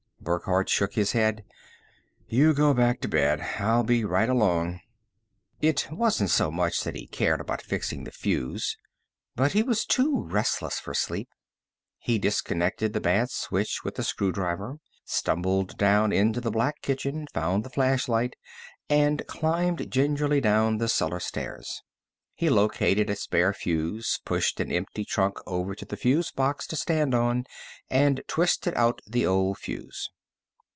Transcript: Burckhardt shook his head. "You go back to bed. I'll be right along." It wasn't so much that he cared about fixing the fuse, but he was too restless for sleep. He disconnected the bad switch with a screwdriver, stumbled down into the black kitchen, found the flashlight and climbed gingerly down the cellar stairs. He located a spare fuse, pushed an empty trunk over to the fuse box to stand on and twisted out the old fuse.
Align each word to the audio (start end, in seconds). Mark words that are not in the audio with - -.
Burckhardt 0.23 0.69
shook 0.69 0.93
his 0.93 1.13
head. 1.13 1.43
"You 2.27 2.53
go 2.53 2.75
back 2.75 3.01
to 3.01 3.07
bed. 3.07 3.41
I'll 3.57 3.81
be 3.83 4.05
right 4.05 4.29
along." 4.29 4.79
It 5.61 5.87
wasn't 5.91 6.29
so 6.29 6.51
much 6.51 6.83
that 6.83 6.95
he 6.95 7.07
cared 7.07 7.41
about 7.41 7.63
fixing 7.63 8.03
the 8.03 8.11
fuse, 8.11 8.77
but 9.35 9.53
he 9.53 9.63
was 9.63 9.83
too 9.83 10.21
restless 10.21 10.79
for 10.79 10.93
sleep. 10.93 11.27
He 11.97 12.19
disconnected 12.19 12.93
the 12.93 13.01
bad 13.01 13.31
switch 13.31 13.83
with 13.83 13.97
a 13.97 14.03
screwdriver, 14.03 14.77
stumbled 15.05 15.75
down 15.79 16.13
into 16.13 16.39
the 16.39 16.51
black 16.51 16.83
kitchen, 16.83 17.25
found 17.33 17.63
the 17.65 17.71
flashlight 17.71 18.35
and 18.91 19.25
climbed 19.25 19.89
gingerly 19.89 20.39
down 20.39 20.77
the 20.77 20.87
cellar 20.87 21.19
stairs. 21.19 21.81
He 22.33 22.49
located 22.49 23.07
a 23.07 23.15
spare 23.15 23.53
fuse, 23.53 24.19
pushed 24.25 24.59
an 24.59 24.71
empty 24.71 25.05
trunk 25.05 25.37
over 25.45 25.75
to 25.75 25.85
the 25.85 25.95
fuse 25.97 26.31
box 26.31 26.65
to 26.67 26.75
stand 26.75 27.13
on 27.13 27.43
and 27.87 28.23
twisted 28.25 28.73
out 28.73 28.99
the 29.05 29.27
old 29.27 29.59
fuse. 29.59 30.09